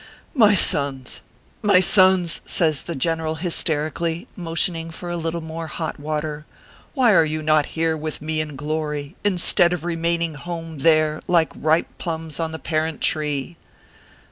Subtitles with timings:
[0.33, 1.21] My sons!
[1.61, 6.47] my sons!" says the general hysterically, motioning for a little more hot water,"
[6.95, 11.21] why are you not here with me in glory, in stead of remaining home there,
[11.27, 13.57] like ripe plums on the parent tree."